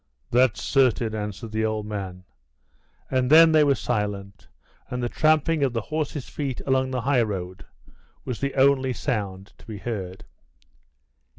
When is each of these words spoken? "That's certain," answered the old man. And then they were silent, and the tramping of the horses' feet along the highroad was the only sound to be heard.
"That's 0.31 0.59
certain," 0.63 1.13
answered 1.13 1.51
the 1.51 1.63
old 1.63 1.85
man. 1.85 2.23
And 3.11 3.29
then 3.29 3.51
they 3.51 3.63
were 3.63 3.75
silent, 3.75 4.47
and 4.89 5.03
the 5.03 5.09
tramping 5.09 5.61
of 5.63 5.73
the 5.73 5.81
horses' 5.81 6.27
feet 6.27 6.59
along 6.65 6.89
the 6.89 7.01
highroad 7.01 7.67
was 8.25 8.39
the 8.41 8.55
only 8.55 8.93
sound 8.93 9.53
to 9.59 9.65
be 9.67 9.77
heard. 9.77 10.23